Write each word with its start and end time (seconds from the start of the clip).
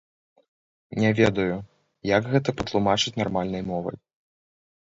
Не 1.03 1.11
ведаю, 1.19 1.59
як 2.15 2.31
гэта 2.33 2.57
патлумачыць 2.63 3.17
нармальнай 3.21 3.63
мовай. 3.71 3.97